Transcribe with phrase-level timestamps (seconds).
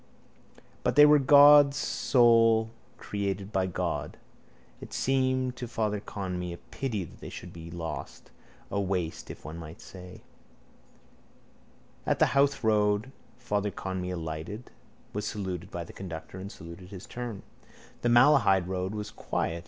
[0.83, 4.17] But they were God's souls, created by God.
[4.79, 8.31] It seemed to Father Conmee a pity that they should all be lost,
[8.71, 10.23] a waste, if one might say.
[12.07, 14.71] At the Howth road stop Father Conmee alighted,
[15.13, 17.43] was saluted by the conductor and saluted in his turn.
[18.01, 19.59] The Malahide road was quiet.